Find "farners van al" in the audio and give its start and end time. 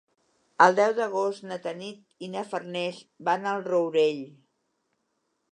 2.55-3.65